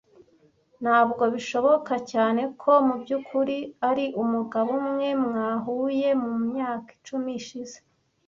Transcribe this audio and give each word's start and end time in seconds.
Ntabwo 0.83 1.23
bishoboka 1.33 1.93
cyane 2.11 2.41
ko 2.61 2.71
mubyukuri 2.87 3.57
ari 3.89 4.05
umugabo 4.23 4.69
umwe 4.81 5.07
mwahuye 5.25 6.09
mumyaka 6.23 6.89
icumi 6.97 7.29
ishize. 7.41 7.77